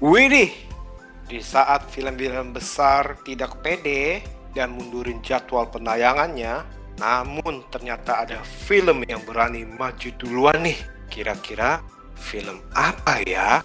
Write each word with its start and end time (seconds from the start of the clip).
Widih, 0.00 0.48
di 1.28 1.44
saat 1.44 1.84
film-film 1.92 2.56
besar 2.56 3.20
tidak 3.20 3.60
pede 3.60 4.24
dan 4.56 4.72
mundurin 4.72 5.20
jadwal 5.20 5.68
penayangannya, 5.68 6.64
namun 6.96 7.60
ternyata 7.68 8.24
ada 8.24 8.40
film 8.40 9.04
yang 9.04 9.20
berani 9.28 9.68
maju 9.68 10.08
duluan 10.16 10.64
nih. 10.64 10.80
Kira-kira 11.12 11.84
film 12.16 12.64
apa 12.72 13.20
ya? 13.28 13.60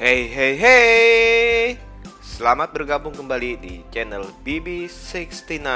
Hey 0.00 0.24
hey 0.24 0.54
hey 0.56 1.76
Selamat 2.24 2.72
bergabung 2.72 3.12
kembali 3.12 3.60
di 3.60 3.84
channel 3.92 4.24
BB69 4.40 5.68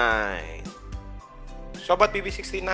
Sobat 1.85 2.17
BB69 2.17 2.65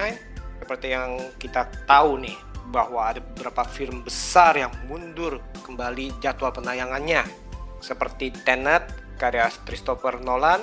Seperti 0.63 0.95
yang 0.95 1.19
kita 1.43 1.67
tahu 1.91 2.23
nih 2.23 2.39
Bahwa 2.71 3.11
ada 3.11 3.19
beberapa 3.19 3.67
film 3.67 4.07
besar 4.07 4.55
yang 4.55 4.71
mundur 4.87 5.43
kembali 5.67 6.15
jadwal 6.23 6.55
penayangannya. 6.55 7.27
Seperti 7.83 8.31
Tenet 8.47 8.87
karya 9.19 9.51
Christopher 9.67 10.23
Nolan 10.23 10.63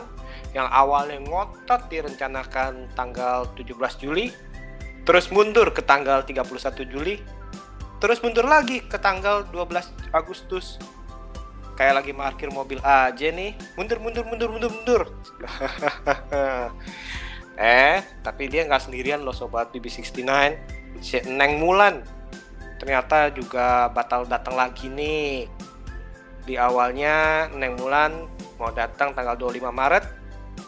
Yang 0.56 0.68
awalnya 0.72 1.20
ngotot 1.28 1.92
direncanakan 1.92 2.96
tanggal 2.96 3.52
17 3.60 3.76
Juli 4.00 4.32
Terus 5.04 5.28
mundur 5.28 5.76
ke 5.76 5.84
tanggal 5.84 6.24
31 6.24 6.48
Juli 6.88 7.20
terus 7.98 8.22
mundur 8.22 8.46
lagi 8.46 8.86
ke 8.86 9.02
tanggal 9.02 9.42
12 9.50 10.14
Agustus. 10.14 10.78
Kayak 11.78 12.02
lagi 12.02 12.12
parkir 12.14 12.50
mobil 12.50 12.82
aja 12.82 13.30
nih 13.30 13.54
mundur 13.78 14.02
mundur 14.02 14.26
mundur 14.26 14.50
mundur 14.50 14.72
mundur 14.74 15.02
eh 17.58 18.06
tapi 18.22 18.46
dia 18.46 18.64
nggak 18.70 18.86
sendirian 18.86 19.26
loh 19.26 19.34
sobat 19.34 19.74
BB69 19.74 20.24
si 21.02 21.18
Neng 21.26 21.58
Mulan. 21.58 22.06
Ternyata 22.78 23.34
juga 23.34 23.90
batal 23.90 24.30
datang 24.30 24.54
lagi 24.54 24.88
nih. 24.88 25.50
Di 26.46 26.56
awalnya 26.56 27.50
Neng 27.52 27.76
Mulan 27.82 28.30
mau 28.62 28.70
datang 28.70 29.18
tanggal 29.18 29.34
25 29.36 29.74
Maret. 29.74 30.06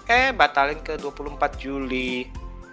Eh 0.09 0.33
batalin 0.33 0.81
ke 0.81 0.97
24 0.97 1.61
Juli. 1.61 2.25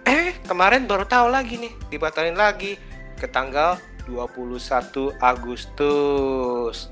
Eh 0.09 0.33
kemarin 0.49 0.89
baru 0.89 1.05
tahu 1.05 1.29
lagi 1.29 1.61
nih 1.61 1.73
dibatalin 1.93 2.33
lagi 2.33 2.81
ke 3.17 3.29
tanggal 3.29 3.77
21 4.09 5.13
Agustus. 5.19 6.89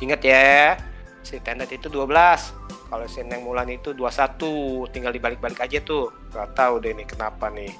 Ingat 0.00 0.20
ya, 0.24 0.80
si 1.20 1.36
Tenet 1.40 1.70
itu 1.70 1.86
12. 1.86 2.08
Kalau 2.90 3.06
si 3.06 3.22
Neng 3.22 3.46
Mulan 3.46 3.70
itu 3.70 3.94
21, 3.94 4.90
tinggal 4.90 5.14
dibalik-balik 5.14 5.62
aja 5.62 5.78
tuh. 5.78 6.10
Gak 6.34 6.58
tahu 6.58 6.82
deh 6.82 6.90
nih 6.90 7.06
kenapa 7.06 7.46
nih. 7.46 7.70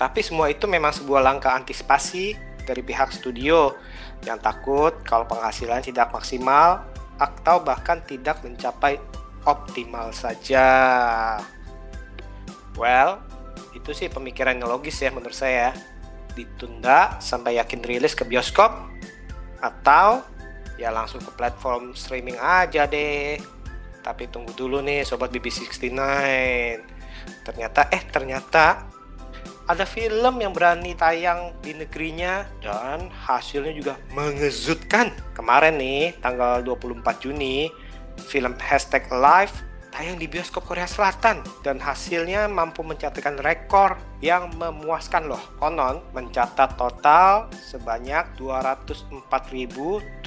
Tapi 0.00 0.24
semua 0.24 0.48
itu 0.48 0.64
memang 0.64 0.96
sebuah 0.96 1.20
langkah 1.20 1.52
antisipasi 1.52 2.32
dari 2.64 2.80
pihak 2.80 3.12
studio 3.12 3.76
yang 4.24 4.40
takut 4.40 4.96
kalau 5.04 5.28
penghasilan 5.28 5.84
tidak 5.84 6.08
maksimal 6.16 6.84
atau 7.20 7.60
bahkan 7.60 8.00
tidak 8.08 8.40
mencapai 8.40 8.96
optimal 9.44 10.12
saja. 10.16 10.64
Well, 12.80 13.20
itu 13.76 13.92
sih 13.92 14.08
pemikiran 14.08 14.56
yang 14.56 14.72
logis 14.72 14.96
ya 15.04 15.12
menurut 15.12 15.36
saya 15.36 15.76
ditunda 16.32 17.20
sampai 17.20 17.60
yakin 17.60 17.84
rilis 17.84 18.16
ke 18.16 18.24
bioskop 18.24 18.72
atau 19.60 20.24
ya 20.80 20.88
langsung 20.88 21.20
ke 21.20 21.28
platform 21.36 21.92
streaming 21.92 22.40
aja 22.40 22.88
deh. 22.88 23.36
Tapi 24.00 24.28
tunggu 24.32 24.52
dulu 24.56 24.80
nih 24.80 25.04
sobat 25.04 25.30
BB69. 25.30 25.92
Ternyata 27.44 27.88
eh 27.92 28.02
ternyata 28.08 28.88
ada 29.70 29.86
film 29.86 30.42
yang 30.42 30.50
berani 30.50 30.98
tayang 30.98 31.54
di 31.62 31.70
negerinya 31.78 32.42
dan 32.58 33.06
hasilnya 33.06 33.70
juga 33.70 33.94
mengejutkan. 34.10 35.14
Kemarin 35.30 35.78
nih 35.78 36.18
tanggal 36.18 36.58
24 36.66 37.22
Juni 37.22 37.70
film 38.26 38.58
Hashtag 38.58 39.06
Live 39.14 39.69
tayang 39.90 40.16
di 40.16 40.30
bioskop 40.30 40.64
Korea 40.64 40.86
Selatan 40.86 41.42
dan 41.66 41.82
hasilnya 41.82 42.46
mampu 42.46 42.80
mencatatkan 42.86 43.36
rekor 43.42 43.98
yang 44.22 44.48
memuaskan 44.56 45.28
loh. 45.28 45.42
Konon 45.58 46.00
mencatat 46.14 46.78
total 46.78 47.50
sebanyak 47.52 48.38
204.071 48.38 50.24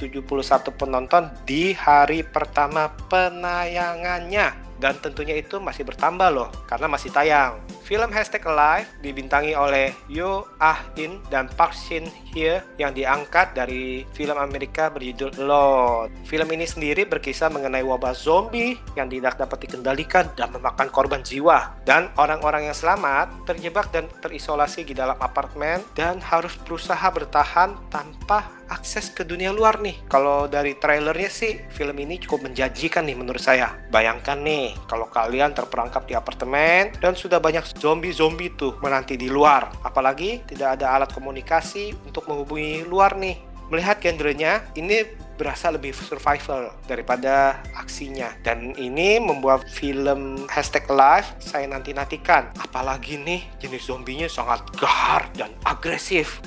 penonton 0.78 1.32
di 1.48 1.72
hari 1.74 2.22
pertama 2.22 2.92
penayangannya 3.08 4.73
dan 4.82 4.98
tentunya 4.98 5.38
itu 5.38 5.58
masih 5.62 5.86
bertambah 5.86 6.28
loh 6.30 6.48
karena 6.66 6.86
masih 6.90 7.10
tayang. 7.10 7.58
Film 7.84 8.08
Hashtag 8.08 8.48
Alive 8.48 8.88
dibintangi 9.04 9.52
oleh 9.52 9.92
Yo 10.08 10.48
Ah 10.56 10.80
In 10.96 11.20
dan 11.28 11.52
Park 11.52 11.76
Shin 11.76 12.08
Hye 12.32 12.64
yang 12.80 12.96
diangkat 12.96 13.52
dari 13.52 14.08
film 14.16 14.40
Amerika 14.40 14.88
berjudul 14.88 15.36
Lord. 15.44 16.08
Film 16.24 16.48
ini 16.56 16.64
sendiri 16.64 17.04
berkisah 17.04 17.52
mengenai 17.52 17.84
wabah 17.84 18.16
zombie 18.16 18.80
yang 18.96 19.12
tidak 19.12 19.36
dapat 19.36 19.68
dikendalikan 19.68 20.32
dan 20.32 20.48
memakan 20.56 20.88
korban 20.88 21.20
jiwa. 21.20 21.76
Dan 21.84 22.08
orang-orang 22.16 22.72
yang 22.72 22.76
selamat 22.76 23.44
terjebak 23.44 23.92
dan 23.92 24.08
terisolasi 24.24 24.88
di 24.88 24.96
dalam 24.96 25.20
apartemen 25.20 25.84
dan 25.92 26.24
harus 26.24 26.56
berusaha 26.64 27.04
bertahan 27.12 27.76
tanpa 27.92 28.48
akses 28.72 29.12
ke 29.12 29.22
dunia 29.22 29.52
luar 29.52 29.78
nih. 29.84 30.08
Kalau 30.08 30.48
dari 30.48 30.74
trailernya 30.80 31.30
sih 31.30 31.52
film 31.70 31.94
ini 32.00 32.16
cukup 32.16 32.48
menjanjikan 32.48 33.04
nih 33.04 33.16
menurut 33.16 33.40
saya. 33.44 33.76
Bayangkan 33.92 34.40
nih 34.40 34.73
kalau 34.86 35.08
kalian 35.10 35.54
terperangkap 35.54 36.04
di 36.06 36.14
apartemen 36.14 36.92
dan 36.98 37.14
sudah 37.14 37.38
banyak 37.38 37.64
zombie-zombie 37.78 38.54
tuh 38.58 38.76
menanti 38.80 39.18
di 39.18 39.30
luar. 39.30 39.72
Apalagi 39.82 40.44
tidak 40.46 40.80
ada 40.80 40.94
alat 40.94 41.10
komunikasi 41.10 41.94
untuk 42.06 42.26
menghubungi 42.30 42.84
luar 42.86 43.16
nih. 43.16 43.40
Melihat 43.72 43.96
genrenya, 43.98 44.60
ini 44.76 45.02
berasa 45.34 45.70
lebih 45.74 45.90
survival 45.94 46.70
daripada 46.86 47.58
aksinya 47.74 48.30
dan 48.46 48.72
ini 48.78 49.18
membuat 49.18 49.66
film 49.66 50.46
hashtag 50.46 50.86
live 50.86 51.26
saya 51.42 51.66
nanti-nantikan 51.66 52.54
apalagi 52.62 53.18
nih 53.18 53.42
jenis 53.58 53.90
zombinya 53.90 54.30
sangat 54.30 54.62
gahar 54.78 55.26
dan 55.34 55.50
agresif 55.66 56.38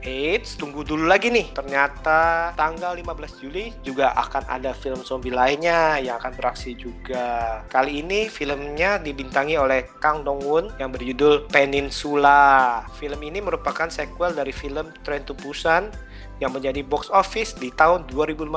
Eits, 0.00 0.56
tunggu 0.56 0.80
dulu 0.80 1.04
lagi 1.04 1.28
nih. 1.28 1.52
Ternyata 1.52 2.52
tanggal 2.56 2.96
15 2.96 3.40
Juli 3.40 3.68
juga 3.84 4.16
akan 4.16 4.48
ada 4.48 4.72
film 4.72 5.04
zombie 5.04 5.32
lainnya 5.32 6.00
yang 6.00 6.16
akan 6.16 6.32
beraksi 6.40 6.72
juga. 6.72 7.60
Kali 7.68 8.00
ini 8.00 8.32
filmnya 8.32 8.96
dibintangi 8.96 9.60
oleh 9.60 9.84
Kang 10.00 10.24
Dong 10.24 10.40
Woon 10.40 10.72
yang 10.80 10.88
berjudul 10.88 11.52
Peninsula. 11.52 12.80
Film 12.96 13.20
ini 13.20 13.44
merupakan 13.44 13.92
sequel 13.92 14.32
dari 14.32 14.56
film 14.56 14.88
Train 15.04 15.24
to 15.28 15.36
Busan 15.36 15.92
yang 16.40 16.50
menjadi 16.50 16.80
box 16.82 17.12
office 17.12 17.54
di 17.54 17.70
tahun 17.70 18.08
2015 18.08 18.48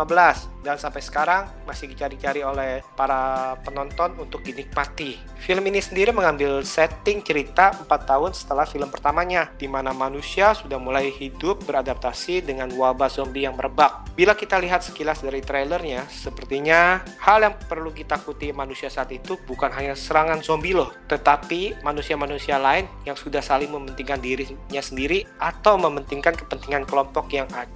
dan 0.63 0.79
sampai 0.79 1.03
sekarang 1.03 1.43
masih 1.67 1.91
dicari-cari 1.91 2.41
oleh 2.41 2.79
para 2.95 3.53
penonton 3.67 4.15
untuk 4.17 4.39
dinikmati. 4.41 5.19
Film 5.43 5.67
ini 5.67 5.83
sendiri 5.83 6.15
mengambil 6.15 6.63
setting 6.63 7.19
cerita 7.19 7.75
4 7.83 7.91
tahun 8.07 8.31
setelah 8.31 8.63
film 8.63 8.87
pertamanya, 8.87 9.51
di 9.59 9.67
mana 9.67 9.91
manusia 9.91 10.55
sudah 10.55 10.79
mulai 10.79 11.11
hidup 11.11 11.67
beradaptasi 11.67 12.47
dengan 12.47 12.71
wabah 12.71 13.11
zombie 13.11 13.43
yang 13.43 13.59
merebak. 13.59 14.07
Bila 14.15 14.39
kita 14.39 14.55
lihat 14.63 14.87
sekilas 14.87 15.19
dari 15.19 15.43
trailernya, 15.43 16.07
sepertinya 16.07 17.03
hal 17.19 17.43
yang 17.43 17.59
perlu 17.67 17.91
kita 17.91 18.13
takuti 18.13 18.53
manusia 18.53 18.93
saat 18.93 19.09
itu 19.09 19.35
bukan 19.49 19.73
hanya 19.73 19.97
serangan 19.97 20.39
zombie 20.45 20.77
loh, 20.77 20.93
tetapi 21.09 21.81
manusia-manusia 21.81 22.61
lain 22.61 22.85
yang 23.09 23.17
sudah 23.17 23.41
saling 23.41 23.73
mementingkan 23.73 24.21
dirinya 24.21 24.79
sendiri 24.85 25.25
atau 25.41 25.81
mementingkan 25.81 26.37
kepentingan 26.37 26.85
kelompok 26.85 27.33
yang 27.33 27.49
ada. 27.57 27.72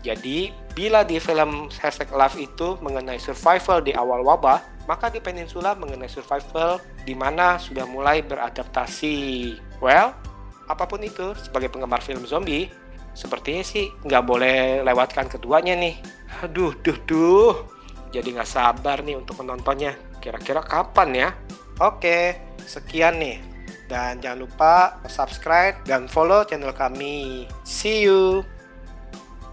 Jadi, 0.00 0.50
bila 0.72 1.04
di 1.04 1.20
film 1.20 1.68
Hashtag 1.68 2.08
Life 2.14 2.40
itu 2.40 2.80
mengenai 2.80 3.20
survival 3.20 3.84
di 3.84 3.92
awal 3.92 4.24
wabah, 4.24 4.64
maka 4.88 5.12
di 5.12 5.20
Peninsula 5.20 5.76
mengenai 5.76 6.08
survival 6.08 6.80
di 7.04 7.12
mana 7.12 7.60
sudah 7.60 7.84
mulai 7.84 8.24
beradaptasi. 8.24 9.54
Well, 9.78 10.16
apa 10.66 10.84
pun 10.88 11.04
itu, 11.04 11.36
sebagai 11.36 11.68
penggemar 11.68 12.00
film 12.00 12.24
zombie, 12.24 12.72
sepertinya 13.12 13.60
sih 13.60 13.92
nggak 14.06 14.24
boleh 14.24 14.80
lewatkan 14.86 15.28
keduanya 15.28 15.76
nih. 15.76 16.00
Aduh, 16.40 16.72
duh, 16.80 16.98
duh. 17.04 17.54
Jadi 18.10 18.34
nggak 18.34 18.48
sabar 18.48 19.04
nih 19.04 19.20
untuk 19.20 19.38
menontonnya. 19.44 19.94
Kira-kira 20.18 20.64
kapan 20.64 21.08
ya? 21.12 21.28
Oke, 21.78 22.40
sekian 22.64 23.20
nih. 23.20 23.38
Dan 23.90 24.22
jangan 24.22 24.38
lupa 24.46 24.74
subscribe 25.10 25.82
dan 25.82 26.06
follow 26.06 26.46
channel 26.46 26.70
kami. 26.70 27.50
See 27.66 28.06
you! 28.06 28.46